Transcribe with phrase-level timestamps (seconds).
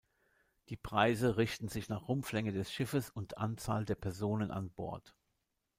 [0.69, 5.15] Die Preise richten sich nach Rumpflänge des Schiffes und Anzahl der Personen an Bord.